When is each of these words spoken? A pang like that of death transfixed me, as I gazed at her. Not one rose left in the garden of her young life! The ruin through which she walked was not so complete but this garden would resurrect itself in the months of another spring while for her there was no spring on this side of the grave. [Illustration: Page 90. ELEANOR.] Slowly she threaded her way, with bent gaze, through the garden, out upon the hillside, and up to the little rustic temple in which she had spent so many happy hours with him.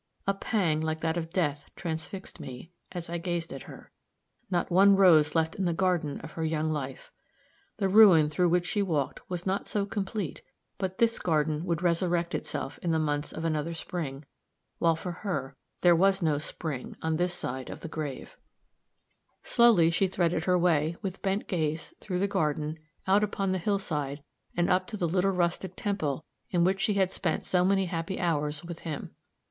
A 0.25 0.33
pang 0.33 0.81
like 0.81 1.01
that 1.01 1.15
of 1.15 1.29
death 1.29 1.69
transfixed 1.75 2.39
me, 2.39 2.71
as 2.91 3.07
I 3.07 3.19
gazed 3.19 3.53
at 3.53 3.69
her. 3.69 3.91
Not 4.49 4.71
one 4.71 4.95
rose 4.95 5.35
left 5.35 5.53
in 5.53 5.65
the 5.65 5.75
garden 5.75 6.19
of 6.21 6.31
her 6.31 6.43
young 6.43 6.71
life! 6.71 7.11
The 7.77 7.87
ruin 7.87 8.27
through 8.27 8.49
which 8.49 8.65
she 8.65 8.81
walked 8.81 9.19
was 9.29 9.45
not 9.45 9.67
so 9.67 9.85
complete 9.85 10.41
but 10.79 10.97
this 10.97 11.19
garden 11.19 11.65
would 11.65 11.83
resurrect 11.83 12.33
itself 12.33 12.79
in 12.81 12.89
the 12.89 12.97
months 12.97 13.31
of 13.31 13.45
another 13.45 13.75
spring 13.75 14.25
while 14.79 14.95
for 14.95 15.11
her 15.21 15.55
there 15.81 15.95
was 15.95 16.19
no 16.19 16.39
spring 16.39 16.95
on 17.03 17.17
this 17.17 17.35
side 17.35 17.69
of 17.69 17.81
the 17.81 17.87
grave. 17.87 18.35
[Illustration: 19.43 19.43
Page 19.43 19.59
90. 19.59 19.59
ELEANOR.] 19.59 19.71
Slowly 19.71 19.91
she 19.91 20.07
threaded 20.07 20.45
her 20.45 20.57
way, 20.57 20.95
with 21.03 21.21
bent 21.21 21.45
gaze, 21.47 21.93
through 22.01 22.17
the 22.17 22.27
garden, 22.27 22.79
out 23.05 23.23
upon 23.23 23.51
the 23.51 23.59
hillside, 23.59 24.23
and 24.57 24.67
up 24.67 24.87
to 24.87 24.97
the 24.97 25.07
little 25.07 25.29
rustic 25.29 25.73
temple 25.75 26.25
in 26.49 26.63
which 26.63 26.79
she 26.81 26.95
had 26.95 27.11
spent 27.11 27.45
so 27.45 27.63
many 27.63 27.85
happy 27.85 28.19
hours 28.19 28.63
with 28.63 28.79
him. 28.79 29.13